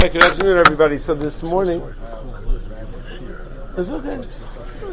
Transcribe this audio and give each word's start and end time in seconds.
Hi, 0.00 0.06
good 0.06 0.22
afternoon, 0.22 0.58
everybody. 0.58 0.96
So 0.96 1.12
this 1.16 1.42
morning, 1.42 1.82
it's 3.76 3.90
okay, 3.90 4.24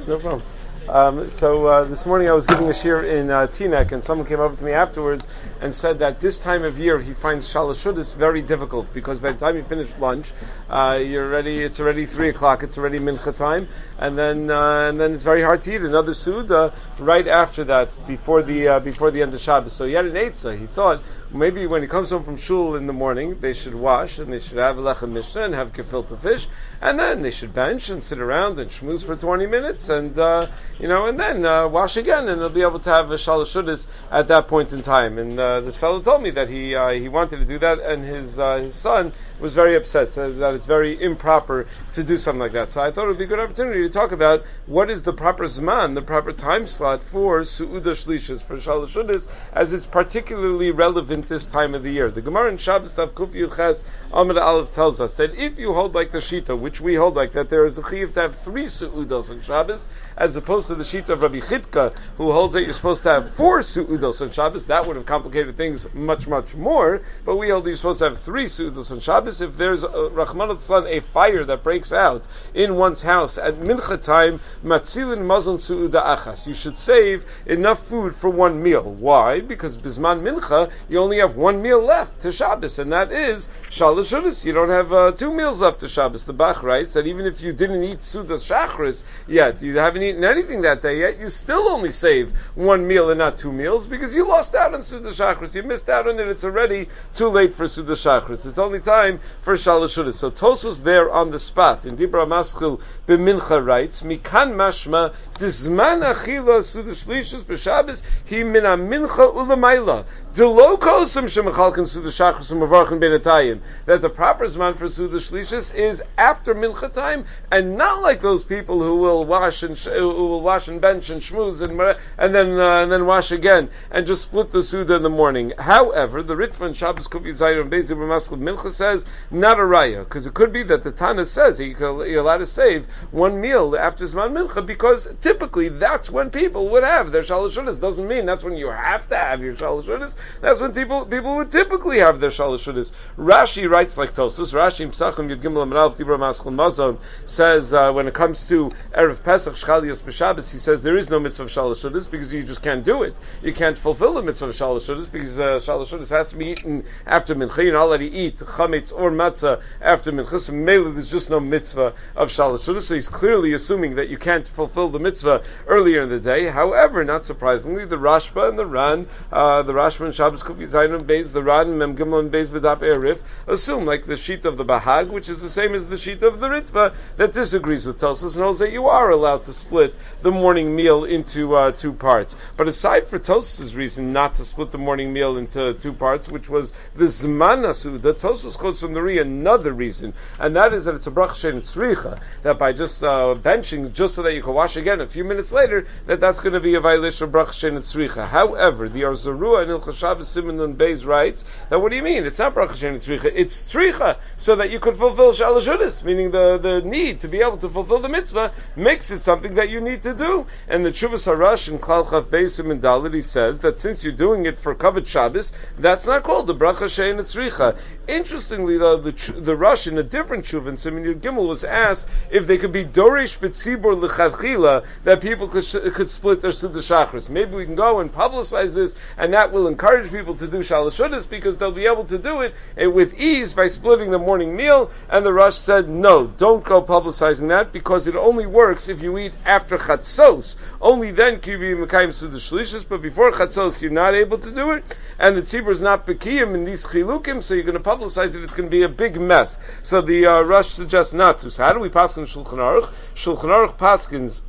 no 0.08 0.17
problem. 0.17 0.42
Um, 0.88 1.31
so 1.31 1.65
uh, 1.65 1.83
this 1.85 2.05
morning 2.05 2.29
I 2.29 2.33
was 2.33 2.46
giving 2.46 2.70
a 2.70 2.73
shir 2.73 3.01
in 3.04 3.31
uh, 3.31 3.47
Teaneck, 3.47 3.91
and 3.91 4.04
someone 4.04 4.28
came 4.28 4.39
over 4.39 4.55
to 4.55 4.63
me 4.63 4.71
afterwards 4.71 5.28
and 5.60 5.73
said 5.73 5.99
that 5.99 6.19
this 6.19 6.39
time 6.39 6.63
of 6.63 6.78
year 6.78 6.99
he 6.99 7.13
finds 7.13 7.51
shalashudis 7.51 8.15
very 8.15 8.44
difficult 8.44 8.94
because 8.94 9.19
by 9.19 9.31
the 9.31 9.40
time 9.40 9.56
you 9.56 9.63
finish 9.63 9.97
lunch, 9.97 10.31
uh, 10.69 10.99
you're 11.01 11.28
ready. 11.28 11.63
It's 11.63 11.79
already 11.79 12.06
three 12.06 12.29
o'clock. 12.29 12.62
It's 12.62 12.78
already 12.78 12.99
mincha 12.99 13.35
time, 13.35 13.67
and 13.97 14.15
then 14.15 14.51
uh, 14.51 14.90
and 14.90 15.01
then 15.01 15.13
it's 15.13 15.24
very 15.24 15.42
hard 15.42 15.63
to 15.63 15.74
eat 15.74 15.81
another 15.81 16.13
suda 16.13 16.71
right 16.99 17.27
after 17.27 17.63
that 17.63 18.05
before 18.05 18.44
the 18.44 18.67
uh, 18.67 18.80
before 18.80 19.09
the 19.09 19.23
end 19.23 19.34
of 19.34 19.41
Shabbos. 19.41 19.73
So 19.73 19.86
he 19.86 19.94
had 19.94 20.05
an 20.05 20.13
eitzah. 20.13 20.55
He 20.55 20.67
thought 20.67 21.02
maybe 21.31 21.66
when 21.66 21.81
he 21.81 21.88
comes 21.88 22.12
home 22.12 22.23
from 22.23 22.38
shul 22.38 22.76
in 22.76 22.86
the 22.86 22.94
morning, 22.94 23.40
they 23.40 23.54
should 23.54 23.73
wash 23.73 24.20
and 24.20 24.31
they 24.31 24.40
should 24.40 24.58
have 24.58 24.76
lechem 24.76 25.13
mishnah 25.13 25.41
and 25.41 25.55
have 25.55 25.73
gefilte 25.73 26.16
fish, 26.17 26.48
and 26.80 26.99
then 26.99 27.23
they 27.23 27.31
should 27.31 27.55
bench 27.55 27.90
and 27.90 28.04
sit 28.04 28.20
around 28.20 28.59
and 28.59 28.70
schmooze 28.70 29.04
for 29.04 29.16
20 29.16 29.48
minutes, 29.48 29.90
and 29.90 30.17
uh, 30.20 30.45
you 30.80 30.88
know, 30.88 31.08
and 31.08 31.20
then 31.20 31.46
uh, 31.46 31.68
wash 31.68 31.98
again, 31.98 32.28
and 32.28 32.42
they'll 32.42 32.50
be 32.50 32.62
able 32.62 32.80
to 32.80 32.90
have 32.90 33.10
a 33.12 33.16
shalashudis 33.16 33.88
at 34.12 34.28
that 34.28 34.48
point 34.48 34.74
in 34.74 34.82
time. 34.82 35.18
And 35.18 35.40
uh, 35.40 35.62
this 35.62 35.78
fellow 35.78 36.02
told 36.02 36.22
me 36.22 36.32
that 36.32 36.50
he 36.50 36.76
uh, 36.76 36.90
he 36.90 37.08
wanted 37.08 37.40
to 37.40 37.46
do 37.46 37.60
that, 37.60 37.80
and 37.80 38.04
his 38.04 38.38
uh, 38.38 38.58
his 38.58 38.76
son 38.76 39.14
was 39.39 39.53
very 39.53 39.75
upset, 39.75 40.09
said 40.09 40.38
that 40.38 40.55
it's 40.55 40.66
very 40.66 41.02
improper 41.02 41.67
to 41.94 42.03
do 42.03 42.17
something 42.17 42.39
like 42.39 42.53
that. 42.53 42.70
So 42.70 42.81
I 42.81 42.91
thought 42.91 43.05
it 43.05 43.07
would 43.07 43.17
be 43.17 43.25
a 43.25 43.27
good 43.27 43.39
opportunity 43.39 43.81
to 43.84 43.89
talk 43.89 44.11
about 44.11 44.45
what 44.66 44.89
is 44.89 45.03
the 45.03 45.13
proper 45.13 45.44
zman, 45.44 45.94
the 45.94 46.02
proper 46.02 46.31
time 46.31 46.67
slot 46.67 47.03
for 47.03 47.41
su'uda 47.41 47.81
shlishas, 47.81 48.41
for 48.41 48.55
shalashudis, 48.55 49.27
as 49.53 49.73
it's 49.73 49.85
particularly 49.85 50.71
relevant 50.71 51.27
this 51.27 51.45
time 51.45 51.75
of 51.75 51.84
the 51.84 51.91
year. 51.91 52.09
The 52.09 52.21
Gemara 52.21 52.49
in 52.49 52.58
Shabbos 52.58 52.98
of 52.98 53.13
Kuf 53.13 53.34
Ches 53.55 53.84
Amid 54.13 54.38
Aleph 54.38 54.71
tells 54.71 55.02
us 55.02 55.16
that 55.16 55.36
if 55.36 55.59
you 55.59 55.73
hold 55.73 55.95
like 55.95 56.11
the 56.11 56.20
Shita, 56.20 56.58
which 56.58 56.80
we 56.80 56.95
hold 56.95 57.16
like 57.16 57.33
that, 57.33 57.49
there 57.49 57.66
is 57.66 57.77
a 57.77 57.81
chiyuv 57.81 58.13
to 58.13 58.22
have 58.22 58.36
three 58.36 58.66
su'udos 58.66 59.30
on 59.30 59.42
Shabbos, 59.42 59.89
as 60.16 60.36
opposed 60.38 60.67
to 60.67 60.75
the 60.75 60.83
Shita 60.83 61.09
of 61.09 61.22
Rabbi 61.22 61.39
Chidka, 61.39 61.95
who 62.17 62.31
holds 62.31 62.53
that 62.53 62.64
you're 62.64 62.73
supposed 62.73 63.03
to 63.03 63.09
have 63.09 63.30
four 63.30 63.59
su'udos 63.59 64.22
on 64.22 64.31
Shabbos. 64.31 64.67
That 64.67 64.88
would 64.88 64.95
have 64.95 65.05
complicated 65.05 65.58
things 65.58 65.94
much, 65.94 66.27
much 66.27 66.55
more, 66.55 67.02
but 67.25 67.36
we 67.36 67.49
hold 67.49 67.66
that 67.66 67.72
you're 67.72 67.77
supposed 67.77 67.99
to 67.99 68.05
have 68.05 68.17
three 68.17 68.45
su'udos 68.45 68.92
on 68.92 69.02
Shabbos. 69.02 69.25
Shabbos, 69.26 69.42
if 69.42 69.58
there's 69.58 69.84
a, 69.84 70.09
Rahman 70.09 70.52
a 70.52 71.00
fire 71.00 71.44
that 71.45 71.64
breaks 71.64 71.92
out 71.92 72.28
in 72.54 72.76
one's 72.76 73.02
house 73.02 73.40
at 73.40 73.56
mincha 73.56 74.02
time, 74.02 74.40
matzilin 74.64 75.26
mazon 75.26 75.58
su'uda 75.58 76.16
achas. 76.16 76.45
You 76.45 76.54
should 76.54 76.78
save 76.78 77.26
enough 77.48 77.80
food 77.80 78.14
for 78.14 78.30
one 78.30 78.62
meal. 78.62 78.84
Why? 78.84 79.42
Because 79.42 79.80
bisman 79.80 80.22
mincha, 80.22 80.72
you 80.90 81.00
only 81.00 81.17
have 81.17 81.36
one 81.36 81.64
meal 81.64 81.82
left 81.82 82.22
to 82.22 82.32
Shabbos, 82.32 82.78
and 82.78 82.94
that 82.94 83.12
is 83.12 83.48
shalosh 83.70 84.45
You 84.45 84.54
don't 84.54 84.70
have 84.70 84.94
uh, 84.94 85.12
two 85.12 85.34
meals 85.34 85.60
left 85.60 85.80
to 85.80 85.88
Shabbos. 85.88 86.26
The 86.28 86.34
Bach 86.34 86.62
writes 86.62 86.94
that 86.94 87.08
even 87.08 87.26
if 87.26 87.42
you 87.42 87.52
didn't 87.52 87.84
eat 87.84 88.04
suda 88.04 88.36
shachris 88.36 89.04
yet, 89.28 89.64
you 89.64 89.78
haven't 89.80 90.04
eaten 90.04 90.23
anything 90.23 90.62
that 90.62 90.82
day 90.82 91.00
yet, 91.00 91.20
you 91.20 91.30
still 91.30 91.67
only 91.67 91.92
save 91.92 92.32
one 92.54 92.86
meal 92.86 93.10
and 93.10 93.17
not 93.17 93.39
two 93.39 93.52
meals 93.52 93.88
because 93.88 94.14
you 94.14 94.28
lost 94.28 94.54
out 94.54 94.76
on 94.76 94.84
suda 94.84 95.10
shachris. 95.10 95.56
You 95.56 95.64
missed 95.64 95.89
out 95.89 96.08
on 96.08 96.20
it. 96.20 96.28
It's 96.28 96.44
already 96.44 96.89
too 97.14 97.30
late 97.30 97.56
for 97.56 97.67
suda 97.67 97.94
shachris. 97.94 98.45
It's 98.45 98.60
only 98.60 98.80
time 98.80 99.14
time 99.16 99.27
for 99.41 99.53
Shalashudas. 99.53 100.13
So 100.13 100.31
Tosus 100.31 100.83
there 100.83 101.11
on 101.11 101.31
the 101.31 101.39
spot 101.39 101.85
in 101.85 101.95
Dibra 101.95 102.25
Maschil 102.25 102.81
B'Mincha 103.08 103.66
writes, 103.66 104.02
Mikan 104.03 104.53
Mashma 104.53 105.13
Dizman 105.35 106.03
Achila 106.03 106.59
Sudash 106.59 107.05
Lishus 107.05 107.43
B'Shabbos 107.43 108.02
He 108.25 108.43
Min 108.43 108.63
Mincha 108.63 109.33
Ulamayla 109.33 110.05
Delo 110.33 110.77
Kosam 110.77 111.25
Shemachalkin 111.25 111.86
Sudash 111.86 112.33
Shachris 112.33 112.52
Umavarchin 112.52 112.99
Benatayim 112.99 113.61
that 113.86 114.02
the 114.02 114.09
proper 114.09 114.45
Zman 114.45 114.77
for 114.77 114.86
Sudash 114.86 115.31
Lishus 115.31 115.73
is 115.73 116.03
after 116.17 116.55
Mincha 116.55 116.91
time 116.91 117.25
and 117.52 117.77
not 117.77 118.02
like 118.02 118.21
those 118.21 118.43
people 118.43 118.81
who 118.81 118.97
will 118.97 119.25
wash 119.25 119.63
and 119.63 119.77
who 119.77 120.08
will 120.08 120.41
wash 120.41 120.67
and 120.67 120.81
bench 120.81 121.09
and 121.09 121.21
shmooze 121.21 121.61
and 121.61 121.75
and 122.17 122.33
then 122.33 122.59
uh, 122.59 122.83
and 122.83 122.91
then 122.91 123.05
wash 123.05 123.31
again 123.31 123.70
and 123.92 124.08
just 124.08 124.23
split 124.23 124.49
the 124.52 124.64
Suda 124.64 124.95
in 124.95 125.04
the 125.04 125.09
morning. 125.09 125.54
However, 125.58 126.23
the 126.23 126.36
Ritva 126.36 126.67
and 126.67 126.75
Shabbos 126.75 127.08
Kufi 127.08 127.31
Zayin 127.31 127.61
and 127.61 127.71
Bezi 127.71 127.95
B'Maschil 127.95 128.39
Mincha 128.39 128.71
says 128.71 129.04
not 129.31 129.59
a 129.59 129.63
raya, 129.63 130.03
because 130.03 130.27
it 130.27 130.33
could 130.33 130.53
be 130.53 130.63
that 130.63 130.83
the 130.83 130.91
Tana 130.91 131.25
says 131.25 131.59
you're 131.59 132.19
allowed 132.19 132.38
to 132.38 132.45
save 132.45 132.85
one 133.11 133.41
meal 133.41 133.75
after 133.75 134.05
Zman 134.05 134.31
Mincha, 134.31 134.66
because 134.66 135.07
typically 135.21 135.69
that's 135.69 136.09
when 136.09 136.29
people 136.29 136.69
would 136.69 136.83
have 136.83 137.11
their 137.11 137.21
Shalashudas. 137.21 137.81
Doesn't 137.81 138.07
mean 138.07 138.25
that's 138.25 138.43
when 138.43 138.55
you 138.55 138.69
have 138.69 139.07
to 139.09 139.16
have 139.16 139.41
your 139.41 139.53
Shalashudas. 139.53 140.16
That's 140.41 140.61
when 140.61 140.73
people 140.73 141.05
people 141.05 141.35
would 141.38 141.51
typically 141.51 141.99
have 141.99 142.19
their 142.19 142.29
Shalashudas. 142.29 142.91
Rashi 143.17 143.69
writes 143.69 143.97
like 143.97 144.13
Tosus. 144.13 144.53
Rashi 144.53 144.88
Psachim 144.88 145.29
Yud 145.29 145.41
Gimel 145.41 145.66
Amrav 145.67 145.97
Tibra 145.97 146.17
Maschel 146.17 146.53
Mazon 146.53 146.97
says 147.25 147.73
uh, 147.73 147.91
when 147.91 148.07
it 148.07 148.13
comes 148.13 148.47
to 148.49 148.72
Erev 148.95 149.23
Pesach 149.23 149.53
Shchalios 149.53 150.01
B'Shabbos, 150.01 150.51
he 150.51 150.57
says 150.57 150.83
there 150.83 150.97
is 150.97 151.09
no 151.09 151.19
mitzvah 151.19 151.43
of 151.43 151.49
Shalashudas 151.49 152.09
because 152.09 152.33
you 152.33 152.43
just 152.43 152.61
can't 152.61 152.83
do 152.83 153.03
it. 153.03 153.19
You 153.43 153.53
can't 153.53 153.77
fulfill 153.77 154.13
the 154.13 154.22
mitzvah 154.22 154.47
of 154.47 154.53
Shalashudas 154.53 155.11
because 155.11 155.39
uh, 155.39 155.57
Shalashudas 155.57 156.09
has 156.11 156.29
to 156.31 156.37
be 156.37 156.47
eaten 156.51 156.83
after 157.05 157.35
Mincha. 157.35 157.63
You 157.66 157.75
already 157.75 158.07
eat 158.16 158.35
chametz 158.35 158.94
or 158.95 159.11
matzah 159.11 159.61
after 159.81 160.11
minchas. 160.11 160.51
Mele, 160.51 160.91
there's 160.91 161.11
just 161.11 161.29
no 161.29 161.39
mitzvah 161.39 161.94
of 162.16 162.29
shalosh. 162.29 162.59
So 162.59 162.95
he's 162.95 163.09
clearly 163.09 163.53
assuming 163.53 163.95
that 163.95 164.09
you 164.09 164.17
can't 164.17 164.47
fulfill 164.47 164.89
the 164.89 165.00
mitzvah 165.00 165.44
earlier 165.67 166.01
in 166.01 166.09
the 166.09 166.19
day. 166.19 166.47
However, 166.47 167.03
not 167.03 167.25
surprisingly, 167.25 167.85
the 167.85 167.97
Rashba 167.97 168.50
and 168.50 168.57
the 168.57 168.66
Ran, 168.66 169.07
uh, 169.31 169.63
the 169.63 169.73
Rashba 169.73 170.05
and 170.05 170.16
Shabbos 170.16 170.44
Kufi 170.44 170.63
Zayin 170.63 171.00
Beis, 171.01 171.34
the 171.34 171.44
Ran 171.44 171.78
Mem 171.78 171.95
Gimel 171.95 172.19
and 172.19 172.31
Beis 172.31 172.50
B'Dap 172.50 172.79
Erif, 172.79 173.22
assume 173.47 173.85
like 173.85 174.05
the 174.05 174.17
sheet 174.17 174.45
of 174.45 174.57
the 174.57 174.66
Bahag, 174.66 175.09
which 175.09 175.29
is 175.29 175.41
the 175.41 175.50
same 175.50 175.75
as 175.75 175.88
the 175.88 175.97
sheet 175.97 176.23
of 176.23 176.39
the 176.39 176.47
Ritva, 176.47 176.95
that 177.17 177.34
disagrees 177.34 177.85
with 177.85 178.00
Tosos 178.00 178.35
and 178.35 178.44
holds 178.44 178.59
that 178.59 178.72
you 178.72 178.88
are 178.88 179.09
allowed 179.09 179.44
to 179.44 179.53
split 179.53 179.97
the 180.22 180.31
morning 180.31 180.75
meal 180.75 181.03
into 181.03 181.55
uh, 181.55 181.72
two 181.72 181.94
parts. 181.94 182.35
But 182.57 182.67
aside 182.67 183.07
for 183.07 183.17
Tosos' 183.17 183.75
reason 183.75 184.13
not 184.13 184.35
to 184.35 184.45
split 184.45 184.72
the 184.72 184.78
morning 184.78 185.13
meal 185.13 185.38
into 185.38 185.73
two 185.73 185.94
parts, 185.94 186.29
which 186.29 186.50
was 186.50 186.73
the 186.94 187.05
Zman 187.05 187.55
the 188.01 188.13
Tosos 188.13 188.57
quotes 188.57 188.84
from 188.85 188.94
the 188.94 189.19
another 189.19 189.73
reason, 189.73 190.13
and 190.40 190.56
that 190.56 190.73
is 190.73 190.85
that 190.85 190.96
it's 190.96 191.07
a 191.07 191.12
brach 191.12 191.31
shein 191.31 191.56
tzricha, 191.56 192.19
that 192.44 192.59
by 192.59 192.72
just 192.72 193.03
uh, 193.03 193.35
benching, 193.38 193.91
just 193.94 194.16
so 194.16 194.22
that 194.22 194.34
you 194.34 194.44
can 194.44 194.53
wash 194.53 194.75
again 194.75 195.01
a 195.01 195.07
few 195.07 195.23
minutes 195.23 195.51
later, 195.51 195.85
that 196.06 196.19
that's 196.19 196.40
going 196.40 196.53
to 196.53 196.59
be 196.59 196.75
a 196.75 196.79
violation 196.79 197.25
of 197.25 197.31
brach 197.31 197.47
shein 197.47 197.73
tzricha. 197.78 198.28
However, 198.28 198.88
the 198.88 199.06
Or 199.06 199.12
Zarua 199.12 199.63
and 199.63 199.72
Il 199.72 199.91
Shabbos 199.91 200.28
Simon 200.28 200.59
and 200.59 200.78
Beis 200.78 201.06
writes 201.06 201.46
that 201.69 201.79
what 201.79 201.91
do 201.91 201.97
you 201.97 202.03
mean? 202.03 202.25
It's 202.25 202.38
not 202.40 202.53
brach 202.53 202.69
shein 202.69 202.96
tzricha, 202.96 203.31
it's 203.34 203.73
tzricha, 203.73 204.19
so 204.38 204.56
that 204.57 204.69
you 204.69 204.79
could 204.79 204.96
fulfill 204.96 205.31
shalashudas, 205.31 206.03
meaning 206.03 206.29
the, 206.31 206.57
the 206.57 206.81
need 206.81 207.22
to 207.22 207.28
be 207.28 207.41
able 207.41 207.57
to 207.57 207.69
fulfill 207.69 208.00
the 208.00 208.09
mitzvah 208.09 208.52
makes 208.75 209.09
it 209.09 209.19
something 209.19 209.56
that 209.56 209.69
you 209.69 209.81
need 209.81 210.03
to 210.03 210.13
do. 210.13 210.46
And 210.67 210.85
the 210.85 210.91
Chuvas 210.91 211.25
Harash 211.25 211.69
in 211.69 211.79
Klal 211.79 212.06
Chav 212.06 212.25
Beisim 212.25 212.69
and 212.72 212.81
Dalit, 212.81 213.23
says 213.23 213.62
that 213.62 213.79
since 213.79 214.03
you're 214.03 214.13
doing 214.13 214.46
it 214.46 214.57
for 214.57 214.75
covered 214.75 215.07
Shabbos, 215.07 215.53
that's 215.79 216.06
not 216.06 216.23
called 216.23 216.47
the 216.47 216.56
bracha 216.56 216.85
shein 216.85 217.17
tzricha. 217.19 217.78
Interestingly, 218.07 218.74
the, 218.77 218.97
the, 218.97 219.41
the 219.41 219.55
Rosh 219.55 219.87
in 219.87 219.97
a 219.97 220.03
different 220.03 220.45
shuv 220.45 220.67
in 220.67 220.77
Simon 220.77 221.19
Gimel 221.19 221.47
was 221.47 221.63
asked 221.63 222.07
if 222.29 222.47
they 222.47 222.57
could 222.57 222.71
be 222.71 222.83
Dorish 222.83 223.39
B'tzibur 223.39 223.99
L'chadchila, 223.99 224.85
that 225.03 225.21
people 225.21 225.47
could, 225.47 225.65
could 225.93 226.09
split 226.09 226.41
their 226.41 226.51
Suda 226.51 226.79
Shachris. 226.79 227.29
Maybe 227.29 227.55
we 227.55 227.65
can 227.65 227.75
go 227.75 227.99
and 227.99 228.11
publicize 228.11 228.75
this, 228.75 228.95
and 229.17 229.33
that 229.33 229.51
will 229.51 229.67
encourage 229.67 230.11
people 230.11 230.35
to 230.35 230.47
do 230.47 230.59
Shalashudas 230.59 231.29
because 231.29 231.57
they'll 231.57 231.71
be 231.71 231.87
able 231.87 232.05
to 232.05 232.17
do 232.17 232.41
it 232.41 232.55
eh, 232.77 232.87
with 232.87 233.19
ease 233.19 233.53
by 233.53 233.67
splitting 233.67 234.11
the 234.11 234.19
morning 234.19 234.55
meal. 234.55 234.91
And 235.09 235.25
the 235.25 235.33
Rosh 235.33 235.55
said, 235.55 235.89
no, 235.89 236.27
don't 236.27 236.63
go 236.63 236.81
publicizing 236.81 237.49
that 237.49 237.71
because 237.71 238.07
it 238.07 238.15
only 238.15 238.45
works 238.45 238.89
if 238.89 239.01
you 239.01 239.17
eat 239.17 239.33
after 239.45 239.77
Chatzos. 239.77 240.55
Only 240.81 241.11
then 241.11 241.39
can 241.39 241.53
you 241.53 241.59
be 241.59 241.85
Mekayim 241.85 242.13
Suda 242.13 242.37
Shlishis, 242.37 242.85
but 242.87 243.01
before 243.01 243.31
Chatzos 243.31 243.81
you're 243.81 243.91
not 243.91 244.15
able 244.15 244.37
to 244.39 244.51
do 244.51 244.71
it, 244.71 244.83
and 245.19 245.35
the 245.35 245.41
Tzibur 245.41 245.69
is 245.69 245.81
not 245.81 246.05
Bekiyim 246.05 246.55
in 246.55 246.65
these 246.65 246.85
Chilukim, 246.85 247.43
so 247.43 247.53
you're 247.53 247.63
going 247.63 247.81
to 247.81 247.89
publicize 247.89 248.35
it, 248.35 248.43
it's 248.43 248.53
going 248.53 248.64
to 248.65 248.71
be 248.71 248.83
a 248.83 248.89
big 248.89 249.19
mess. 249.19 249.59
So 249.81 250.01
the 250.01 250.25
uh, 250.25 250.41
Rosh 250.41 250.67
suggests 250.67 251.13
not 251.13 251.40
to. 251.40 251.49
So 251.51 251.63
how 251.63 251.73
do 251.73 251.79
we 251.79 251.90
pass 251.90 252.17
on 252.17 252.25
Shulchan 252.25 252.59
Aruch? 252.59 252.90
Shulchan 253.13 253.49
Aruch 253.49 253.78
paskins 253.78 254.41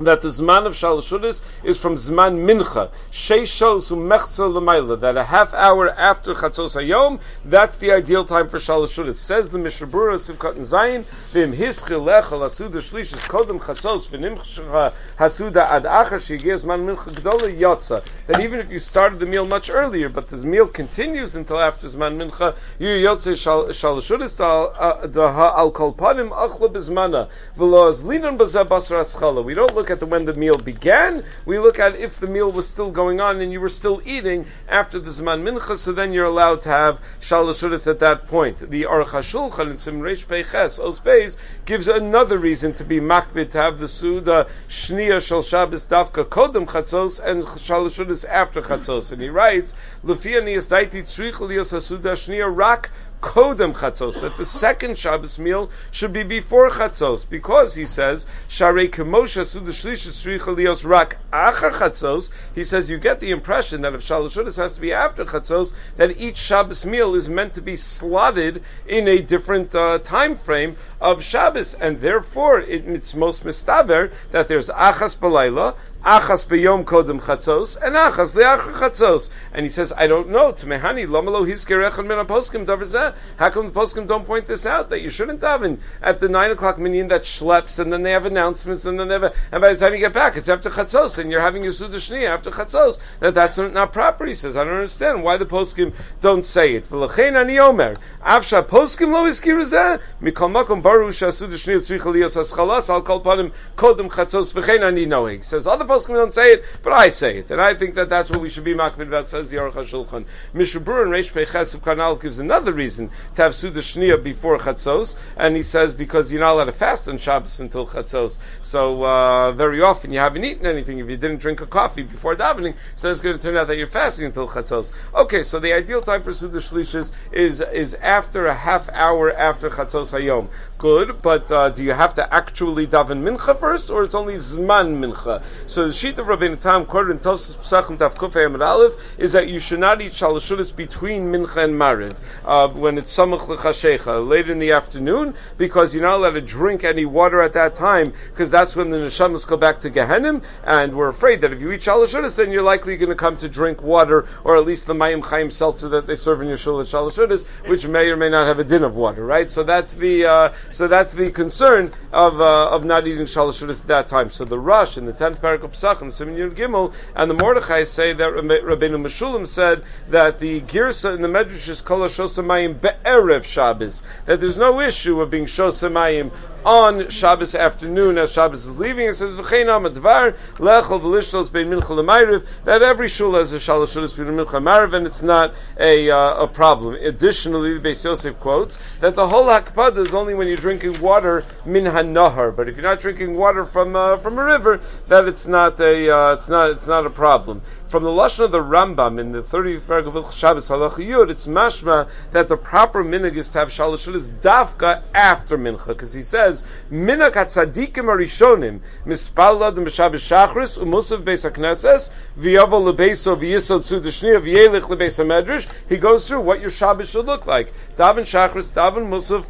that 0.00 0.20
the 0.22 0.28
Zman 0.28 0.66
of 0.66 0.72
Shalashudis 0.72 1.42
is 1.62 1.80
from 1.80 1.94
Zman 1.94 2.44
Mincha. 2.44 2.90
Sheishos 3.12 3.92
umechzo 3.92 4.52
l'mayla. 4.52 4.98
That 5.00 5.16
a 5.16 5.22
half 5.22 5.54
hour 5.54 5.88
after 5.88 6.34
Chatzos 6.34 6.74
Hayom, 6.74 7.20
that's 7.44 7.76
the 7.76 7.92
ideal 7.92 8.24
time 8.24 8.48
for 8.48 8.58
Shalashudis. 8.58 9.14
Says 9.14 9.50
the 9.50 9.58
Mishnah 9.58 9.86
Berurah 9.86 10.14
Sivkat 10.14 10.56
and 10.56 10.64
Zayin, 10.64 11.04
Vim 11.30 11.52
hischil 11.52 12.04
lechel 12.04 12.40
hasuda 12.40 12.78
shlishis 12.78 13.20
kodem 13.28 13.60
Chatzos 13.60 14.08
v'nimchsha 14.10 14.92
hasuda 15.16 15.68
ad 15.68 15.84
achar 15.84 16.18
shigir 16.18 16.64
Man 16.64 16.86
Mincha 16.86 17.10
gdola 17.14 17.56
yotza. 17.56 18.04
That 18.26 18.40
even 18.40 18.58
if 18.58 18.72
you 18.72 18.80
started 18.80 19.20
the 19.20 19.26
meal 19.26 19.46
much 19.46 19.70
earlier, 19.70 20.08
but 20.08 20.26
the 20.26 20.38
meal 20.38 20.66
continues 20.66 21.36
until 21.36 21.60
after 21.60 21.86
Zman 21.86 22.16
Mincha, 22.16 22.56
you 22.80 22.88
yotze 22.88 23.34
Shalashudis 23.34 24.40
uh, 24.40 25.56
al 25.56 25.70
kol 25.70 25.92
panim 25.92 26.30
achla 26.30 26.72
bizmana. 26.72 27.28
V'lo 27.56 27.92
azlinan 27.92 28.36
bazeh 28.38 28.66
basar 28.66 29.00
aschala. 29.00 29.44
We 29.44 29.54
don't 29.54 29.74
look 29.74 29.83
look 29.84 29.90
at 29.90 30.00
the 30.00 30.06
when 30.06 30.24
the 30.24 30.32
meal 30.32 30.56
began. 30.56 31.22
We 31.44 31.58
look 31.58 31.78
at 31.78 31.94
if 31.96 32.18
the 32.18 32.26
meal 32.26 32.50
was 32.50 32.66
still 32.66 32.90
going 32.90 33.20
on 33.20 33.42
and 33.42 33.52
you 33.52 33.60
were 33.60 33.68
still 33.68 34.00
eating 34.06 34.46
after 34.66 34.98
the 34.98 35.10
Zman 35.10 35.42
Mincha, 35.42 35.76
so 35.76 35.92
then 35.92 36.14
you're 36.14 36.24
allowed 36.24 36.62
to 36.62 36.70
have 36.70 37.02
Shalashudas 37.20 37.86
at 37.86 37.98
that 37.98 38.26
point. 38.26 38.60
The 38.60 38.84
Aruch 38.84 39.08
HaShulchan 39.08 39.66
in 39.68 39.74
Simreish 39.74 40.24
Peiches, 40.24 40.80
Osbeis, 40.80 41.36
gives 41.66 41.88
another 41.88 42.38
reason 42.38 42.72
to 42.74 42.84
be 42.84 42.98
makbid, 42.98 43.50
to 43.50 43.58
have 43.58 43.78
the 43.78 43.86
Suda 43.86 44.46
Shnia 44.70 45.20
Shal 45.20 45.42
Shabbos 45.42 45.86
Dafka 45.86 46.24
Kodem 46.24 46.64
Chatzos 46.64 47.22
and 47.22 47.42
Shalashudas 47.42 48.24
after 48.26 48.62
Chatzos. 48.62 49.12
And 49.12 49.20
he 49.20 49.28
writes, 49.28 49.74
Lefia 50.02 50.40
Niyastaiti 50.40 51.02
Tzrichel 51.02 51.52
Yos 51.52 51.84
Suda 51.84 52.12
Shnia 52.12 52.50
Rak 52.50 52.88
kodem 53.24 53.72
chatzos, 53.72 54.20
that 54.20 54.36
the 54.36 54.44
second 54.44 54.98
Shabbos 54.98 55.38
meal 55.38 55.70
should 55.90 56.12
be 56.12 56.24
before 56.24 56.68
chatzos, 56.70 57.26
because 57.26 57.74
he 57.74 57.86
says, 57.86 58.26
sharei 58.50 58.88
kemosha 58.90 59.46
suda 59.46 59.70
shlish 59.70 60.84
rak 60.84 61.16
achar 61.32 61.72
chatzos, 61.72 62.30
he 62.54 62.64
says 62.64 62.90
you 62.90 62.98
get 62.98 63.20
the 63.20 63.30
impression 63.30 63.80
that 63.80 63.94
if 63.94 64.02
shalashudas 64.02 64.58
has 64.58 64.74
to 64.74 64.80
be 64.82 64.92
after 64.92 65.24
chatzos, 65.24 65.72
that 65.96 66.20
each 66.20 66.36
Shabbos 66.36 66.84
meal 66.84 67.14
is 67.14 67.30
meant 67.30 67.54
to 67.54 67.62
be 67.62 67.76
slotted 67.76 68.62
in 68.86 69.08
a 69.08 69.22
different 69.22 69.74
uh, 69.74 69.98
time 70.00 70.36
frame 70.36 70.76
of 71.04 71.22
Shabbos, 71.22 71.74
and 71.74 72.00
therefore 72.00 72.60
it, 72.60 72.88
it's 72.88 73.14
most 73.14 73.44
mistaver 73.44 74.10
that 74.30 74.48
there's 74.48 74.70
achas 74.70 75.18
balayla, 75.18 75.76
achas 76.02 76.46
beyom 76.46 76.84
kodem 76.84 77.20
chatzos, 77.20 77.76
and 77.76 77.94
achas 77.94 78.34
leachar 78.34 78.72
chatzos. 78.72 79.28
And 79.52 79.64
he 79.64 79.68
says, 79.68 79.92
I 79.94 80.06
don't 80.06 80.30
know. 80.30 80.52
Tmehani 80.52 81.06
lomalo 81.06 81.46
hiskerechon 81.46 82.06
min 82.06 82.24
poskim 82.26 82.64
davar 82.64 83.14
How 83.38 83.50
come 83.50 83.66
the 83.66 83.78
poskim 83.78 84.06
don't 84.06 84.26
point 84.26 84.46
this 84.46 84.64
out 84.64 84.88
that 84.88 85.02
you 85.02 85.10
shouldn't 85.10 85.42
daven 85.42 85.80
at 86.00 86.20
the 86.20 86.30
nine 86.30 86.50
o'clock 86.50 86.78
minyan 86.78 87.08
that 87.08 87.22
schleps, 87.22 87.78
and 87.78 87.92
then 87.92 88.02
they 88.02 88.12
have 88.12 88.24
announcements, 88.24 88.86
and 88.86 88.98
then 88.98 89.08
they 89.08 89.14
have, 89.14 89.34
and 89.52 89.60
by 89.60 89.74
the 89.74 89.78
time 89.78 89.92
you 89.92 89.98
get 89.98 90.14
back, 90.14 90.38
it's 90.38 90.48
after 90.48 90.70
chatzos, 90.70 91.18
and 91.18 91.30
you're 91.30 91.42
having 91.42 91.62
your 91.62 91.72
suda 91.72 91.98
after 92.26 92.50
chatzos. 92.50 92.98
That 93.20 93.34
that's 93.34 93.58
not 93.58 93.92
proper. 93.92 94.24
He 94.24 94.34
says, 94.34 94.56
I 94.56 94.64
don't 94.64 94.72
understand 94.72 95.22
why 95.22 95.36
the 95.36 95.44
poskim 95.44 95.92
don't 96.20 96.44
say 96.44 96.76
it. 96.76 96.88
V'lachein 96.88 97.38
ani 97.38 97.58
omer 97.58 97.96
avsha 98.22 98.66
poskim 98.66 99.12
lo 99.12 99.24
hiskiruzeh 99.24 100.00
mikol 100.22 100.50
makom 100.50 100.82
baru 100.82 100.93
shasuda 100.98 101.52
shnia 101.52 101.78
tzricha 101.78 102.12
liyos 102.12 102.36
aschalas 102.36 102.90
al 102.90 103.02
kol 103.02 103.20
panim 103.20 103.52
kodem 103.76 104.08
chatzos 104.10 104.52
v'chein 104.54 104.82
ani 104.82 105.06
knowing. 105.06 105.42
Says 105.42 105.66
other 105.66 105.84
poskim 105.84 106.14
don't 106.14 106.32
say 106.32 106.54
it, 106.54 106.64
but 106.82 106.92
I 106.92 107.08
say 107.08 107.38
it, 107.38 107.50
and 107.50 107.60
I 107.60 107.74
think 107.74 107.94
that 107.94 108.08
that's 108.08 108.30
what 108.30 108.40
we 108.40 108.48
should 108.48 108.64
be 108.64 108.74
makbid 108.74 109.08
about. 109.08 109.26
Says 109.26 109.50
the 109.50 109.58
Aruch 109.58 109.72
HaShulchan. 109.72 110.26
Mishabur 110.54 111.02
and 111.02 111.12
Reish 111.12 111.32
Peiches 111.32 111.74
of 111.74 111.82
Kanal 111.82 112.20
gives 112.20 112.38
another 112.38 112.72
reason 112.72 113.10
to 113.34 113.42
have 113.42 113.54
Suda 113.54 113.80
Shnia 113.80 114.22
before 114.22 114.58
Chatzos, 114.58 115.16
and 115.36 115.56
he 115.56 115.62
says 115.62 115.94
because 115.94 116.32
you're 116.32 116.40
not 116.40 116.54
allowed 116.54 116.64
to 116.64 116.72
fast 116.72 117.08
on 117.08 117.18
Shabbos 117.18 117.60
until 117.60 117.86
Chatzos. 117.86 118.38
So 118.62 119.04
uh, 119.04 119.52
very 119.52 119.82
often 119.82 120.12
you 120.12 120.18
haven't 120.18 120.44
eaten 120.44 120.66
anything 120.66 120.98
if 120.98 121.08
you 121.08 121.16
didn't 121.16 121.38
drink 121.38 121.60
a 121.60 121.66
coffee 121.66 122.02
before 122.02 122.36
davening, 122.36 122.74
so 122.94 123.10
it's 123.10 123.20
going 123.20 123.36
to 123.36 123.42
turn 123.42 123.56
out 123.56 123.68
that 123.68 123.76
you're 123.76 123.86
fasting 123.86 124.26
until 124.26 124.48
Chatzos. 124.48 124.92
Okay, 125.14 125.42
so 125.42 125.60
the 125.60 125.72
ideal 125.72 126.00
time 126.00 126.22
for 126.22 126.32
Suda 126.32 126.58
Shlishis 126.58 127.12
is 127.32 127.60
is 127.60 127.94
after 127.94 128.46
a 128.46 128.54
half 128.54 128.88
hour 128.88 129.32
after 129.32 129.70
Chatzos 129.70 130.12
Hayom. 130.12 130.48
Good, 130.84 131.22
but 131.22 131.50
uh, 131.50 131.70
do 131.70 131.82
you 131.82 131.94
have 131.94 132.12
to 132.20 132.34
actually 132.34 132.86
daven 132.86 133.22
mincha 133.22 133.58
first, 133.58 133.90
or 133.90 134.02
it's 134.02 134.14
only 134.14 134.34
zman 134.34 134.98
mincha? 134.98 135.42
So 135.66 135.86
the 135.86 135.94
sheet 135.94 136.18
of 136.18 136.26
Rabbi 136.26 136.54
Tam 136.56 136.84
quoted 136.84 137.12
in 137.12 137.18
Tosas 137.20 137.56
Pesachim 137.56 137.98
Tav 137.98 138.16
Kufay 138.16 138.60
Aleph 138.60 138.92
is 139.18 139.32
that 139.32 139.48
you 139.48 139.60
should 139.60 139.80
not 139.80 140.02
eat 140.02 140.12
shalashudas 140.12 140.76
between 140.76 141.32
mincha 141.32 141.64
and 141.64 141.72
mariv 141.76 142.18
uh, 142.44 142.68
when 142.68 142.98
it's 142.98 143.16
samach 143.16 143.46
lechashecha 143.46 144.28
late 144.28 144.50
in 144.50 144.58
the 144.58 144.72
afternoon 144.72 145.32
because 145.56 145.94
you're 145.94 146.02
not 146.02 146.16
allowed 146.16 146.32
to 146.32 146.42
drink 146.42 146.84
any 146.84 147.06
water 147.06 147.40
at 147.40 147.54
that 147.54 147.74
time 147.74 148.12
because 148.28 148.50
that's 148.50 148.76
when 148.76 148.90
the 148.90 148.98
neshamas 148.98 149.48
go 149.48 149.56
back 149.56 149.78
to 149.78 149.90
Gehenim, 149.90 150.44
and 150.64 150.92
we're 150.92 151.08
afraid 151.08 151.40
that 151.40 151.52
if 151.54 151.62
you 151.62 151.72
eat 151.72 151.80
shalashudas, 151.80 152.36
then 152.36 152.52
you're 152.52 152.60
likely 152.60 152.98
going 152.98 153.08
to 153.08 153.14
come 153.14 153.38
to 153.38 153.48
drink 153.48 153.82
water 153.82 154.28
or 154.44 154.58
at 154.58 154.66
least 154.66 154.86
the 154.86 154.92
mayim 154.92 155.24
chaim 155.24 155.50
seltzer 155.50 155.88
that 155.88 156.06
they 156.06 156.14
serve 156.14 156.42
in 156.42 156.48
your 156.48 156.58
shul 156.58 156.78
at 156.78 157.44
which 157.68 157.86
may 157.86 158.10
or 158.10 158.18
may 158.18 158.28
not 158.28 158.46
have 158.48 158.58
a 158.58 158.64
din 158.64 158.84
of 158.84 158.96
water, 158.96 159.24
right? 159.24 159.48
So 159.48 159.62
that's 159.62 159.94
the 159.94 160.26
uh, 160.26 160.52
so 160.70 160.88
that's 160.88 161.12
the 161.12 161.30
concern 161.30 161.92
of 162.12 162.40
uh, 162.40 162.70
of 162.70 162.84
not 162.84 163.06
eating 163.06 163.26
shalashudas 163.26 163.82
at 163.82 163.86
that 163.88 164.08
time. 164.08 164.30
So 164.30 164.44
the 164.44 164.58
Rosh 164.58 164.96
in 164.96 165.06
the 165.06 165.12
tenth 165.12 165.40
parak 165.40 165.62
of 165.62 165.72
Pesachim, 165.72 166.12
Simin 166.12 166.36
Yud 166.36 166.54
Gimel, 166.54 166.94
and 167.14 167.30
the 167.30 167.34
Mordechai 167.34 167.84
say 167.84 168.12
that 168.12 168.32
Rabbeinu 168.32 169.00
Meshulam 169.00 169.46
said 169.46 169.84
that 170.08 170.38
the 170.38 170.60
girsa 170.60 171.14
in 171.14 171.22
the 171.22 171.28
Medrash 171.28 171.68
is 171.68 171.80
kol 171.80 172.00
shosamayim 172.00 172.80
be'erev 172.80 173.44
Shabbos. 173.44 174.02
That 174.26 174.40
there's 174.40 174.58
no 174.58 174.80
issue 174.80 175.20
of 175.20 175.30
being 175.30 175.46
shosamayim 175.46 176.32
on 176.64 177.08
Shabbos 177.10 177.54
afternoon 177.54 178.18
as 178.18 178.32
Shabbos 178.32 178.66
is 178.66 178.80
leaving. 178.80 179.08
It 179.08 179.14
says 179.14 179.34
v'cheinam 179.34 179.88
advar 179.88 180.36
lechol 180.56 181.00
v'lishlos 181.00 181.52
bein 181.52 181.68
mincha 181.68 181.90
l'mayriv 181.90 182.46
that 182.64 182.82
every 182.82 183.08
shul 183.08 183.34
has 183.34 183.52
a 183.52 183.56
shalosh 183.56 183.96
shulas 183.96 184.16
bein 184.16 184.34
mincha 184.34 184.54
l'mayriv 184.54 184.94
and 184.94 185.06
it's 185.06 185.22
not 185.22 185.54
a 185.78 186.10
uh, 186.10 186.44
a 186.44 186.48
problem. 186.48 186.94
Additionally, 186.94 187.78
the 187.78 187.88
Beis 187.88 188.04
Yosef 188.04 188.38
quotes 188.40 188.78
that 189.00 189.14
the 189.14 189.26
whole 189.26 189.46
hakpada 189.46 189.98
is 189.98 190.14
only 190.14 190.34
when 190.34 190.48
you're 190.48 190.56
drinking 190.56 191.00
water 191.00 191.44
min 191.66 191.84
hanahar, 191.84 192.54
but 192.54 192.68
if 192.68 192.76
you're 192.76 192.84
not 192.84 193.00
drinking 193.00 193.36
water 193.36 193.64
from 193.64 193.94
uh, 193.94 194.16
from 194.16 194.38
a 194.38 194.44
river, 194.44 194.80
that 195.08 195.28
it's 195.28 195.46
not 195.46 195.80
a 195.80 196.10
uh, 196.10 196.32
it's 196.32 196.48
not 196.48 196.70
it's 196.70 196.86
not 196.86 197.04
a 197.06 197.10
problem. 197.10 197.60
From 197.86 198.02
the 198.02 198.10
lashon 198.10 198.46
of 198.46 198.50
the 198.50 198.60
Rambam 198.60 199.20
in 199.20 199.32
the 199.32 199.40
30th 199.40 199.86
paragraph 199.86 200.16
of 200.16 200.34
Shabbos 200.34 200.68
Halach 200.68 200.94
Yud, 200.94 201.30
it's 201.30 201.46
mashma 201.46 202.08
that 202.32 202.48
the 202.48 202.56
proper 202.56 203.04
minhag 203.04 203.36
is 203.36 203.50
to 203.52 203.58
have 203.58 203.68
shalosh 203.68 204.08
shulas 204.08 204.30
dafka 204.40 205.02
after 205.14 205.58
mincha, 205.58 205.88
because 205.88 206.12
he 206.12 206.22
says 206.22 206.53
minhag 206.90 207.32
hatzadikim 207.32 208.06
arishonim 208.12 208.80
mispalad 209.06 209.76
m'shabbos 209.76 210.24
shachris 210.28 210.78
umusav 210.78 211.24
beis 211.24 211.48
hakneses 211.48 212.10
v'yavo 212.38 212.80
lebeiso 212.92 213.36
v'yisod 213.36 213.82
sudashniya 213.88 214.40
v'yelich 214.40 214.88
lebeis 214.88 215.18
hamedrash. 215.18 215.66
He 215.88 215.96
goes 215.96 216.28
through 216.28 216.40
what 216.40 216.60
your 216.60 216.70
Shabbos 216.70 217.10
should 217.10 217.26
look 217.26 217.46
like. 217.46 217.72
Daven 217.96 218.24
shachris, 218.24 218.72
daven 218.72 219.08
musav, 219.08 219.48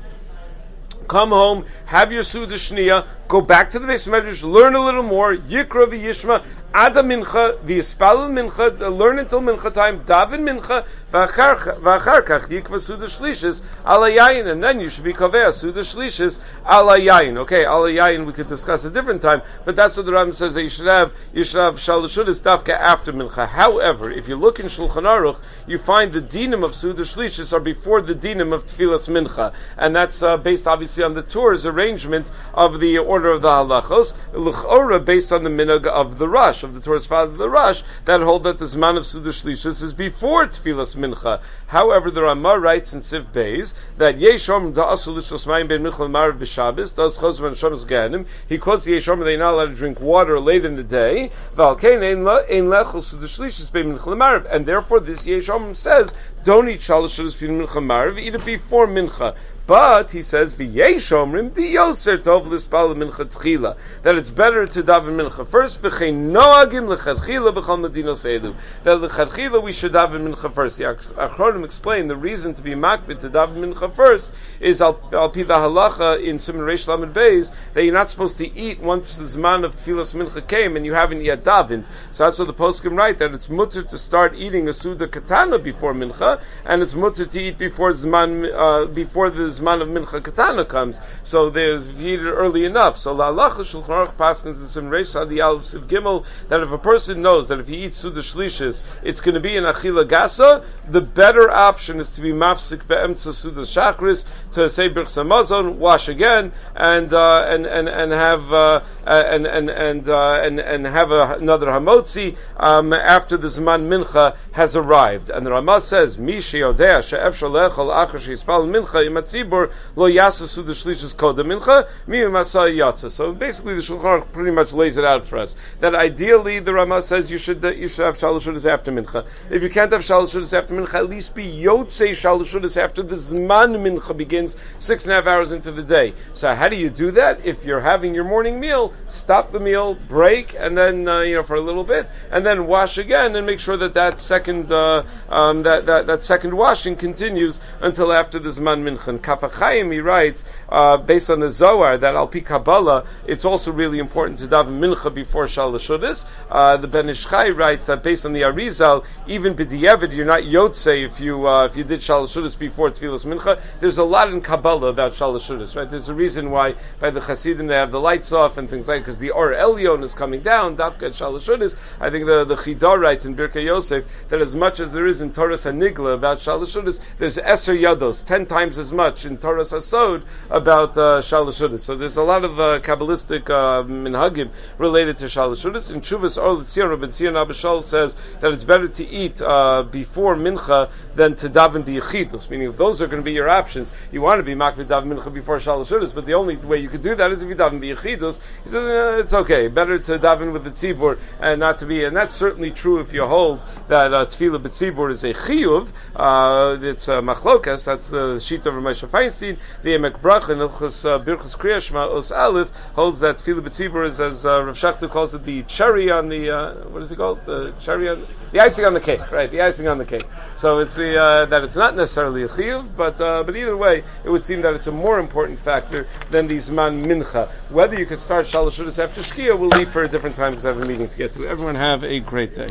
come 1.09 1.31
home, 1.31 1.65
have 1.87 2.13
your 2.13 2.23
Suda 2.23 2.55
Shniya, 2.55 3.07
go 3.29 3.41
back 3.41 3.71
to 3.71 3.79
the 3.79 3.87
base 3.87 4.07
medrash, 4.07 4.43
learn 4.43 4.75
a 4.75 4.85
little 4.85 5.03
more, 5.03 5.35
Yikra 5.35 5.87
v'Yishma, 5.87 6.45
Ada 6.75 7.03
Mincha, 7.03 7.59
v'Yispalel 7.65 8.31
Mincha, 8.31 8.97
learn 8.97 9.19
until 9.19 9.41
Mincha 9.41 9.73
time, 9.73 10.05
Daven 10.05 10.41
Mincha, 10.41 10.87
v'Acharkach, 11.11 12.49
Yikva 12.49 12.81
Suda 12.81 13.07
Shlishis, 13.07 13.63
Alayayin, 13.85 14.51
and 14.51 14.63
then 14.63 14.81
you 14.81 14.89
should 14.89 15.05
be 15.05 15.13
Kaveh, 15.13 15.53
Suda 15.53 15.81
Shlishis, 15.81 16.41
Alayayin. 16.65 17.39
Okay, 17.39 17.65
Alayayin 17.65 18.27
we 18.27 18.33
could 18.33 18.47
discuss 18.47 18.85
a 18.85 18.91
different 18.91 19.23
time, 19.23 19.43
but 19.65 19.77
that's 19.77 19.97
what 19.97 20.07
the 20.07 20.13
Ram 20.13 20.33
says 20.33 20.55
that 20.55 20.63
you 20.63 20.69
should 20.69 20.87
have, 20.87 21.15
you 21.33 21.45
should 21.45 21.61
have 21.61 21.75
Shalashudis 21.75 22.43
Dafka 22.43 22.75
after 22.75 23.13
Mincha. 23.13 23.49
However, 23.49 24.11
if 24.11 24.29
you 24.29 24.37
look 24.37 24.61
in 24.61 24.67
Shulchan 24.67 25.05
Aruch, 25.05 25.41
you 25.67 25.79
find 25.79 26.13
the 26.13 26.21
dinim 26.21 26.65
of 26.65 26.75
Suda 26.75 27.03
Shlishis 27.03 27.53
are 27.53 27.61
before 27.61 28.03
the 28.03 28.15
dinim 28.15 28.53
of 28.53 28.67
Tfilas 28.67 29.09
Mincha, 29.09 29.55
and 29.79 29.95
that's 29.95 30.23
uh, 30.23 30.37
based 30.37 30.67
obviously 30.67 31.05
on 31.05 31.15
the 31.15 31.23
Tur's 31.23 31.67
arrangement 31.67 32.31
of 32.53 32.81
the 32.81 32.99
order 33.15 33.31
of 33.31 33.43
the 33.43 33.49
halachos, 33.49 34.13
l'chora 34.33 34.99
based 34.99 35.33
on 35.33 35.45
the 35.45 35.49
minhag 35.49 35.87
of 35.87 36.19
the 36.19 36.29
Rosh 36.29 36.65
of 36.65 36.75
the 36.75 36.81
Tur's 36.81 37.07
father, 37.07 37.37
the 37.37 37.49
Rosh 37.49 37.85
that 38.07 38.21
hold 38.21 38.43
that 38.43 38.59
the 38.59 38.65
zman 38.65 38.97
of 38.97 39.07
suda 39.07 39.29
is 39.29 39.95
before 39.95 40.47
tefillas 40.47 40.97
mincha. 40.97 41.41
However, 41.69 42.11
the 42.11 42.23
Ramah 42.23 42.59
writes 42.59 42.93
in 42.93 42.99
Siv 42.99 43.27
Beis 43.27 43.75
that 43.99 44.19
yeshom 44.19 44.75
da'asul 44.75 45.15
lishos 45.15 45.47
mayim 45.47 45.69
ben 45.69 45.85
mincha 45.85 46.11
marav 46.11 46.41
b'shabbos 46.41 46.97
does 46.97 47.17
chos 47.17 47.39
ben 47.39 47.53
ganim. 47.53 48.27
He 48.49 48.59
quotes 48.59 48.85
yeshom 48.89 49.23
they're 49.23 49.39
not 49.39 49.55
allowed 49.55 49.67
to 49.67 49.77
drink 49.77 50.01
water 50.01 50.41
late 50.41 50.65
in 50.65 50.75
the 50.75 50.83
day. 50.83 51.31
V'alkein 51.55 52.03
ein 52.03 52.25
ben 52.25 53.97
mincha 53.97 54.47
and 54.51 54.67
therefore 54.67 54.99
this 54.99 55.25
yeshom 55.29 55.77
says 55.77 56.13
don't 56.43 56.69
eat 56.69 56.81
shalosh 56.81 57.15
shudas 57.23 57.37
mincha 57.37 57.81
marav, 57.81 58.19
eat 58.19 58.35
it 58.35 58.45
before 58.45 58.89
mincha. 58.89 59.37
But 59.67 60.11
he 60.11 60.21
says 60.21 60.59
v'yeshomrim 60.59 61.53
diyoser 61.53 62.19
tov 62.19 62.49
lispal 62.49 62.95
mincha 62.95 63.25
tchila 63.25 63.79
that 64.03 64.15
it's 64.15 64.29
better 64.29 64.67
to 64.67 64.83
daven 64.83 65.17
mincha 65.17 65.47
first. 65.49 65.83
V'chein 65.83 66.33
noagim 66.33 66.95
lechatchila 66.95 67.55
b'chol 67.55 67.89
medinos 67.89 68.27
edu 68.29 68.55
that 68.83 68.99
lechatchila 68.99 69.63
we 69.63 69.73
should 69.73 69.93
daven 69.93 70.29
mincha 70.29 70.53
first. 70.53 70.77
The 70.77 70.85
Achronim 70.85 71.65
explain 71.65 72.09
the 72.09 72.17
reason 72.17 72.53
to 72.55 72.63
be 72.63 72.73
makbid 72.73 73.21
to 73.21 73.31
daven 73.31 73.73
mincha 73.73 73.91
first 73.91 74.35
is 74.61 74.83
al, 74.83 75.01
al 75.15 75.31
pi 75.31 75.45
the 75.45 75.55
halacha 75.55 76.23
in 76.23 76.39
Simon 76.39 76.61
Reish 76.61 76.87
Lamed 76.87 77.15
Beis 77.15 77.51
that 77.73 77.85
you're 77.85 77.95
not 77.95 78.11
supposed 78.11 78.37
to 78.37 78.55
eat 78.55 78.81
once 78.81 79.17
the 79.17 79.25
zman 79.25 79.65
of 79.65 79.77
tefillas 79.77 80.15
mincha 80.15 80.47
came 80.47 80.77
and 80.77 80.85
you 80.85 80.93
haven't 80.93 81.23
yet 81.23 81.43
davened. 81.43 81.87
So 82.11 82.25
that's 82.25 82.39
what 82.39 82.49
the 82.49 82.55
poskim 82.55 82.99
write 82.99 83.17
that 83.21 83.33
it's 83.33 83.49
mutter 83.49 83.83
to 83.83 83.97
start 83.97 84.35
eating 84.35 84.69
a 84.69 84.75
suda 84.75 85.09
katana 85.09 85.59
before 85.59 85.95
mincha 85.95 86.43
and 86.67 86.83
it's 86.83 86.95
mutter 86.95 87.25
to 87.25 87.43
eat 87.43 87.57
before 87.57 87.93
zman 87.93 88.53
uh, 88.55 88.85
before 88.89 89.31
the 89.31 89.54
Zman 89.61 89.83
of 89.83 89.89
Mincha 89.89 90.23
Katana 90.23 90.65
comes, 90.65 91.01
so 91.23 91.51
there's 91.51 91.87
viewed 91.87 92.23
early 92.23 92.65
enough. 92.65 92.97
So 92.97 93.13
La 93.13 93.33
Lacha 93.33 93.61
Shulchan 93.61 94.07
Aruch 94.07 94.15
Paskins 94.15 94.63
is 94.63 94.77
in 94.77 94.91
Reish 94.91 95.09
Sadi 95.09 95.41
Aleph 95.41 95.63
Siv 95.63 95.87
Gimel 95.87 96.25
that 96.49 96.61
if 96.61 96.71
a 96.71 96.79
person 96.79 97.23
knows 97.23 97.49
that 97.49 97.61
if 97.61 97.67
he 97.67 97.85
eats 97.85 97.97
Suda 97.97 98.21
Shlishis, 98.21 98.83
it's 99.03 99.21
going 99.21 99.35
to 99.35 99.41
be 99.41 99.57
in 99.57 99.65
Achila 99.65 100.05
Gasa, 100.05 100.65
the 100.89 101.01
better 101.01 101.51
option 101.51 101.99
is 101.99 102.13
to 102.17 102.21
be 102.21 102.33
Mafsik 102.33 102.87
Be'emtza 102.87 103.33
Suda 103.33 103.63
Shachris, 103.63 104.25
to 104.53 104.69
say 104.69 104.89
Birch 104.89 105.09
Samazon, 105.09 105.77
wash 105.77 106.09
again, 106.09 106.53
and, 106.75 107.13
uh, 107.13 107.45
and, 107.49 107.67
and, 107.67 107.89
and 107.89 108.13
have, 108.13 108.53
uh, 108.53 108.81
and 109.07 109.47
and 109.47 109.71
and 109.71 110.09
uh, 110.09 110.41
and 110.43 110.61
and 110.61 110.87
have 110.87 111.11
a, 111.11 111.35
another 111.35 111.67
hamotzi 111.67 112.37
um, 112.57 112.93
after 112.93 113.37
the 113.37 113.49
zman 113.49 113.89
mincha 113.89 114.37
has 114.53 114.77
arrived. 114.77 115.31
And 115.31 115.45
the 115.45 115.51
Rama 115.51 115.81
says, 115.81 116.19
"Mi 116.19 116.41
she'odea 116.41 117.03
she'ef 117.03 117.35
shalechol 117.35 117.93
acher 117.95 118.19
she'ispal 118.19 118.67
mincha 118.69 119.07
imatzibur 119.07 119.73
lo 119.97 120.09
yasasu 120.09 120.65
the 120.65 120.73
shlishus 120.73 121.17
koda 121.17 121.45
mincha 121.45 121.89
mi 122.07 122.19
yatsa." 122.19 123.11
So 123.11 123.33
basically, 123.33 123.75
the 123.75 123.81
Shulchan 123.81 124.33
pretty 124.33 124.51
much 124.51 124.73
lays 124.73 124.97
it 124.97 125.05
out 125.05 125.25
for 125.25 125.39
us 125.39 125.57
that 125.81 125.95
ideally 125.95 126.61
the 126.61 126.73
Rama 126.73 127.03
says 127.03 127.31
you 127.31 127.39
should 127.39 127.63
you 127.63 127.89
should 127.89 128.05
have 128.05 128.15
shalashudas 128.15 128.67
after 128.71 128.91
mincha. 128.91 129.27
If 129.51 129.63
you 129.63 129.69
can't 129.69 129.93
have 129.93 130.03
shalashudas 130.03 130.57
after 130.57 130.75
mincha, 130.75 130.95
at 130.95 131.09
least 131.09 131.35
be 131.35 131.45
yotzei 131.45 132.11
shalashudas 132.11 132.77
after 132.77 133.03
the 133.03 133.17
zman 133.17 133.77
mincha 133.77 134.17
begins 134.17 134.57
six 134.79 135.05
and 135.05 135.13
a 135.13 135.17
half 135.17 135.27
hours 135.27 135.53
into 135.53 135.73
the 135.73 135.83
day. 135.83 136.15
So 136.33 136.55
how 136.55 136.69
do 136.69 136.77
you 136.77 136.91
do 136.91 137.11
that? 137.13 137.45
If 137.45 137.65
you're 137.65 137.81
having 137.81 138.15
your 138.15 138.25
morning 138.25 138.61
meal, 138.61 138.94
stop 139.07 139.53
the 139.53 139.61
meal, 139.61 139.95
break, 139.95 140.55
and 140.59 140.77
then 140.77 141.07
uh, 141.09 141.21
you 141.21 141.35
know 141.37 141.43
for 141.43 141.57
a 141.57 141.61
little 141.61 141.85
bit, 141.85 142.11
and 142.31 142.45
then 142.45 142.67
wash 142.67 142.99
again, 142.99 143.37
and 143.37 143.47
make 143.47 143.61
sure 143.61 143.77
that 143.77 143.95
that 143.95 144.19
second 144.19 144.71
uh, 144.73 145.05
um, 145.29 145.63
that, 145.63 145.87
that 145.87 146.07
that 146.07 146.23
second 146.23 146.57
washing 146.57 146.97
continues 146.97 147.61
until 147.81 148.13
after 148.13 148.39
the 148.39 148.49
zman 148.49 148.83
mincha. 148.83 149.23
Kaf 149.23 149.43
HaChaim 149.43 149.93
he 149.93 150.01
writes 150.01 150.45
uh, 150.69 150.97
based 150.97 151.31
on 151.31 151.41
the 151.41 151.51
Zohar 151.51 151.99
that 151.99 152.15
al 152.15 152.27
pi 152.27 152.41
Kabbalah 152.41 153.05
it's 153.27 153.45
also 153.45 153.73
really 153.73 153.99
important 153.99 154.39
to 154.39 154.47
daven 154.47 154.79
mincha 154.81 155.13
before 155.13 155.45
shalashudas. 155.45 156.27
Uh, 156.51 156.77
the 156.77 156.89
Ben 156.89 157.09
Ish 157.09 157.27
Chai 157.27 157.51
writes 157.51 157.87
that 157.87 158.03
based 158.03 158.27
on 158.27 158.33
the 158.33 158.43
Arizal, 158.43 159.05
even 159.27 159.55
b'di'evid 159.55 160.15
you're 160.15 160.27
not 160.27 160.43
yotze 160.43 161.05
if 161.05 161.21
you 161.21 161.47
uh, 161.47 161.67
if 161.67 161.77
you 161.77 161.85
did 161.85 162.01
shalashudas 162.01 162.59
before 162.59 162.91
tefillas 162.91 163.27
mincha. 163.27 163.61
There's 163.81 163.99
a 163.99 164.05
lot 164.05 164.33
in 164.33 164.41
Kabbalah 164.41 164.89
about 164.89 165.13
shalashudas, 165.13 165.77
right? 165.77 165.89
There's 165.89 166.09
a 166.09 166.15
reason 166.15 166.51
why 166.51 166.75
by 167.01 167.11
the 167.11 167.21
Hasidim 167.21 167.67
they 167.67 167.75
have 167.75 167.91
the 167.91 168.01
lights 168.01 168.33
off 168.33 168.57
and 168.59 168.69
things 168.69 168.84
like 168.89 169.03
because 169.03 169.19
the 169.19 169.31
Or 169.31 169.51
Elyon 169.53 170.03
is 170.03 170.15
coming 170.15 170.41
down. 170.41 170.77
Dafka 170.77 171.11
shalashudas. 171.11 171.77
I 172.01 172.11
think 172.11 172.27
the 172.27 172.45
the 172.45 172.57
Chida 172.57 172.99
writes 172.99 173.25
in 173.25 173.37
Birkei 173.37 173.65
Yosef 173.65 174.29
that 174.29 174.41
as 174.41 174.55
much 174.55 174.81
as 174.81 174.93
there 174.93 175.07
is 175.07 175.21
in 175.21 175.33
Torah 175.33 175.55
Hanigla 175.55 176.15
about 176.15 176.39
shalashudas, 176.39 177.01
there's 177.19 177.39
Eser 177.39 177.79
Yados, 177.79 178.25
ten 178.25 178.47
times 178.47 178.79
as 178.79 178.93
much 178.93 179.25
in 179.25 179.39
Torah 179.39 179.63
Hasod 179.63 180.25
about 180.51 180.97
uh, 180.97 181.21
shalashudas. 181.21 181.81
So 181.81 181.97
there's 181.97 182.17
a 182.17 182.23
lot 182.23 182.45
of 182.45 182.59
uh, 182.61 182.81
kabbalistic 182.81 183.51
uh, 183.51 183.83
minhagim 183.85 184.51
related 184.79 185.17
to 185.19 185.27
shalashudas. 185.27 185.93
In 185.93 186.01
Chuvas 186.01 186.41
Or 186.43 186.55
L'Tzion, 186.55 186.91
Rabbi 186.91 187.07
Tzion 187.07 187.41
Abba 187.41 187.53
Shaul 187.53 187.83
says 187.83 188.17
that 188.41 188.53
it's 188.53 188.65
better 188.65 188.89
to 188.89 189.07
eat 189.07 189.41
uh, 189.43 189.83
before 189.83 190.37
mincha 190.37 190.91
than 191.15 191.35
to 191.37 191.49
daven 191.49 191.85
biyachidus. 191.85 192.51
Meaning, 192.51 192.69
if 192.69 192.77
those 192.77 193.03
are 193.03 193.07
going 193.07 193.23
to 193.23 193.25
be 193.25 193.33
your 193.33 193.49
options, 193.49 193.93
you 194.13 194.21
want 194.21 194.39
to 194.39 194.43
be 194.43 194.55
makbid 194.55 194.87
daven 194.87 195.13
mincha 195.13 195.33
before 195.33 195.59
shalashudas, 195.59 196.15
but 196.15 196.27
the 196.27 196.35
only 196.35 196.57
way 196.57 196.79
you 196.79 196.89
could 196.89 197.03
do 197.03 197.15
that 197.15 197.31
is 197.33 197.43
if 197.43 197.49
you 197.49 197.55
daven 197.55 197.81
biyachidus. 197.81 198.41
He 198.63 198.69
said 198.75 198.91
eh, 198.91 199.21
it's 199.21 199.33
okay, 199.33 199.69
better 199.69 199.99
to 199.99 200.19
daven 200.19 200.53
with 200.53 200.65
the 200.65 200.71
tzibur 200.71 201.19
and 201.41 201.61
not 201.61 201.79
to 201.79 201.87
be. 201.87 202.05
And 202.05 202.17
that's 202.17 202.35
certainly 202.35 202.73
true 202.73 203.01
if 203.01 203.13
you 203.13 203.25
hold 203.25 203.65
that 203.89 204.13
uh, 204.13 204.27
tefillah 204.27 204.61
b'tzibur 204.61 205.11
is 205.11 205.23
a 205.23 205.33
chiyuv. 205.33 205.93
Uh, 206.17 206.79
it's 206.83 207.09
uh, 207.09 207.23
machlokas. 207.23 207.87
That's 207.87 208.09
the 208.09 208.41
sheet 208.41 208.67
of 208.67 208.75
Moshe 208.75 209.09
Feinstein. 209.09 209.59
The 209.83 209.91
Emek 209.91 210.21
Bracha 210.21 210.51
and 210.51 210.61
Ilchus 210.61 211.09
uh, 211.09 211.25
Birchus 211.25 211.57
Kriyashma 211.57 212.17
Os 212.17 212.33
Aleph 212.33 212.71
holds 212.95 213.21
that 213.21 213.39
tefillah 213.39 213.61
b'tzibur 213.61 214.07
is 214.07 214.19
as 214.19 214.45
uh, 214.45 214.65
Rav 214.65 214.75
Schachter 214.75 215.09
calls 215.09 215.35
it 215.35 215.45
the 215.45 215.63
cherry 215.63 216.11
on 216.11 216.29
the 216.29 216.51
uh, 216.51 216.75
what 216.89 217.03
is 217.03 217.13
it 217.13 217.17
called? 217.17 217.47
The 217.47 217.73
cherry 217.79 218.09
on 218.09 218.27
the 218.53 218.61
icing 218.61 218.85
on 218.85 218.95
the 218.95 219.01
cake, 219.01 219.31
right? 219.31 219.51
The 219.51 219.61
icing 219.61 219.87
on 219.87 219.99
the 219.99 220.05
cake. 220.05 220.27
So 220.57 220.79
it's 220.79 220.95
the 220.95 221.21
uh, 221.21 221.47
that 221.47 221.63
it's 221.63 221.77
not 221.77 221.95
necessarily 221.95 222.43
a 222.43 222.49
chiyuv, 222.49 222.97
but 222.97 223.21
uh, 223.21 223.45
but 223.45 223.57
either 223.57 223.77
way, 223.77 224.03
it 224.25 224.31
would 224.31 224.43
seem 224.43 224.63
that 224.63 224.75
it's 224.75 224.89
a 224.89 224.93
more 224.93 225.21
important 225.21 225.61
factor 225.61 226.09
than 226.31 226.49
the 226.49 226.57
zman 226.57 227.05
mincha. 227.05 227.49
Whether 227.71 227.99
you 227.99 228.07
could 228.07 228.19
start 228.19 228.47
after 228.67 229.21
shkia, 229.21 229.59
we'll 229.59 229.69
leave 229.69 229.91
for 229.91 230.03
a 230.03 230.09
different 230.09 230.37
time 230.37 230.53
because 230.53 230.65
I 230.65 230.69
have 230.69 230.81
a 230.81 230.87
meeting 230.87 231.09
to 231.09 231.17
get 231.17 231.35
to. 231.35 231.47
Everyone 231.47 231.75
have 231.75 232.03
a 232.03 232.21
great 232.21 232.55
day. 232.55 232.69